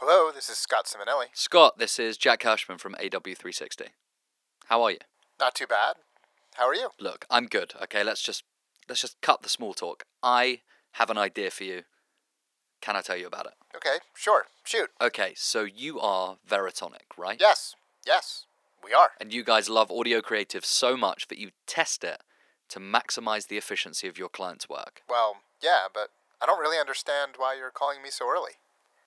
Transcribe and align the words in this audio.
Hello, 0.00 0.30
this 0.30 0.50
is 0.50 0.58
Scott 0.58 0.84
Simonelli. 0.86 1.26
Scott, 1.32 1.78
this 1.78 1.98
is 1.98 2.18
Jack 2.18 2.42
Hirschman 2.42 2.78
from 2.78 2.94
AW360. 3.00 3.88
How 4.66 4.82
are 4.82 4.90
you? 4.90 4.98
Not 5.40 5.54
too 5.54 5.66
bad. 5.66 5.96
How 6.54 6.66
are 6.66 6.74
you? 6.74 6.90
Look, 7.00 7.24
I'm 7.30 7.46
good. 7.46 7.72
Okay, 7.82 8.04
let's 8.04 8.20
just 8.22 8.44
let's 8.88 9.00
just 9.00 9.20
cut 9.22 9.42
the 9.42 9.48
small 9.48 9.72
talk. 9.72 10.04
I 10.22 10.60
have 10.92 11.08
an 11.08 11.16
idea 11.16 11.50
for 11.50 11.64
you. 11.64 11.82
Can 12.82 12.94
I 12.94 13.00
tell 13.00 13.16
you 13.16 13.26
about 13.26 13.46
it? 13.46 13.54
Okay, 13.74 13.96
sure. 14.14 14.46
Shoot. 14.64 14.90
Okay, 15.00 15.32
so 15.34 15.64
you 15.64 15.98
are 15.98 16.36
Veritonic, 16.46 17.16
right? 17.16 17.38
Yes, 17.40 17.74
yes, 18.06 18.44
we 18.84 18.92
are. 18.92 19.12
And 19.18 19.32
you 19.32 19.42
guys 19.44 19.70
love 19.70 19.90
audio 19.90 20.20
creative 20.20 20.64
so 20.66 20.96
much 20.96 21.28
that 21.28 21.38
you 21.38 21.50
test 21.66 22.04
it 22.04 22.22
to 22.68 22.78
maximize 22.80 23.48
the 23.48 23.56
efficiency 23.56 24.08
of 24.08 24.18
your 24.18 24.28
clients' 24.28 24.68
work. 24.68 25.02
Well, 25.08 25.36
yeah, 25.62 25.86
but 25.92 26.10
I 26.40 26.46
don't 26.46 26.60
really 26.60 26.78
understand 26.78 27.32
why 27.38 27.56
you're 27.58 27.70
calling 27.70 28.02
me 28.02 28.10
so 28.10 28.28
early. 28.30 28.52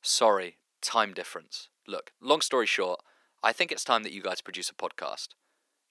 Sorry, 0.02 0.58
time 0.82 1.14
difference. 1.14 1.70
Look, 1.88 2.12
long 2.22 2.42
story 2.42 2.66
short, 2.66 3.00
I 3.44 3.54
think 3.54 3.72
it's 3.72 3.84
time 3.84 4.04
that 4.04 4.12
you 4.12 4.22
guys 4.22 4.42
produce 4.42 4.70
a 4.70 4.74
podcast, 4.74 5.30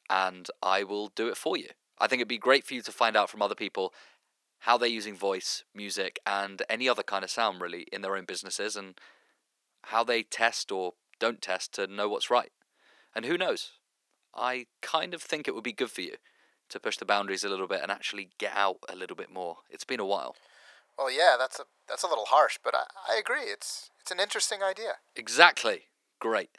and 0.08 0.48
I 0.62 0.84
will 0.84 1.08
do 1.14 1.28
it 1.28 1.36
for 1.36 1.56
you. 1.56 1.68
I 1.98 2.06
think 2.06 2.20
it'd 2.20 2.28
be 2.28 2.38
great 2.38 2.64
for 2.64 2.74
you 2.74 2.82
to 2.82 2.92
find 2.92 3.16
out 3.16 3.30
from 3.30 3.42
other 3.42 3.54
people 3.54 3.92
how 4.60 4.76
they're 4.76 4.88
using 4.88 5.16
voice, 5.16 5.64
music, 5.74 6.18
and 6.26 6.62
any 6.68 6.88
other 6.88 7.02
kind 7.02 7.24
of 7.24 7.30
sound 7.30 7.60
really 7.60 7.86
in 7.92 8.02
their 8.02 8.16
own 8.16 8.24
businesses 8.24 8.76
and 8.76 8.98
how 9.84 10.04
they 10.04 10.22
test 10.22 10.72
or 10.72 10.94
don't 11.20 11.40
test 11.40 11.72
to 11.74 11.86
know 11.86 12.08
what's 12.08 12.30
right. 12.30 12.50
And 13.14 13.24
who 13.24 13.38
knows? 13.38 13.72
I 14.34 14.66
kind 14.82 15.14
of 15.14 15.22
think 15.22 15.46
it 15.46 15.54
would 15.54 15.64
be 15.64 15.72
good 15.72 15.90
for 15.90 16.02
you 16.02 16.14
to 16.68 16.80
push 16.80 16.96
the 16.96 17.04
boundaries 17.04 17.44
a 17.44 17.48
little 17.48 17.66
bit 17.66 17.80
and 17.82 17.90
actually 17.90 18.30
get 18.38 18.52
out 18.54 18.78
a 18.88 18.96
little 18.96 19.16
bit 19.16 19.32
more. 19.32 19.58
It's 19.70 19.84
been 19.84 20.00
a 20.00 20.06
while. 20.06 20.36
Well, 20.98 21.12
yeah, 21.12 21.36
that's 21.38 21.60
a 21.60 21.64
that's 21.88 22.02
a 22.02 22.08
little 22.08 22.26
harsh, 22.26 22.58
but 22.62 22.74
I, 22.74 22.84
I 23.08 23.18
agree. 23.18 23.44
It's 23.44 23.90
it's 24.00 24.10
an 24.10 24.20
interesting 24.20 24.62
idea. 24.62 24.94
Exactly. 25.14 25.82
Great. 26.18 26.58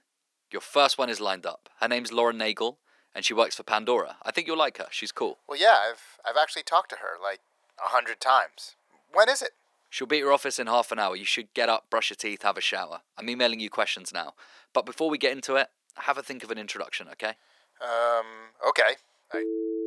Your 0.52 0.62
first 0.62 0.98
one 0.98 1.10
is 1.10 1.20
lined 1.20 1.46
up. 1.46 1.70
Her 1.82 1.88
name's 1.88 2.14
Laura 2.14 2.34
Nagel, 2.34 2.78
and 3.14 3.26
she 3.26 3.34
works 3.34 3.56
for 3.56 3.64
Pandora. 3.64 4.16
I 4.24 4.32
think 4.32 4.48
you'll 4.48 4.58
like 4.58 4.78
her. 4.78 4.88
She's 4.90 5.12
cool. 5.12 5.38
Well, 5.48 5.60
yeah, 5.60 5.78
I've 5.90 6.20
I've 6.26 6.42
actually 6.42 6.64
talked 6.64 6.90
to 6.92 6.98
her 6.98 7.22
like 7.22 7.42
a 7.78 7.90
hundred 7.90 8.22
times. 8.22 8.76
When 9.12 9.28
is 9.30 9.42
it? 9.42 9.52
She'll 9.90 10.08
be 10.08 10.18
at 10.18 10.20
your 10.20 10.32
office 10.34 10.60
in 10.60 10.68
half 10.68 10.92
an 10.92 11.00
hour. 11.00 11.16
You 11.16 11.26
should 11.26 11.54
get 11.54 11.68
up, 11.68 11.90
brush 11.90 12.12
your 12.12 12.16
teeth, 12.16 12.44
have 12.44 12.58
a 12.58 12.62
shower. 12.62 13.02
I'm 13.18 13.30
emailing 13.30 13.60
you 13.60 13.70
questions 13.70 14.14
now. 14.14 14.36
But 14.72 14.86
before 14.86 15.10
we 15.10 15.18
get 15.18 15.32
into 15.32 15.56
it, 15.56 15.68
have 15.96 16.18
a 16.18 16.24
think 16.24 16.44
of 16.44 16.52
an 16.52 16.60
introduction, 16.60 17.08
okay? 17.10 17.34
Um, 17.82 18.54
okay. 18.68 18.98
I... 19.34 19.79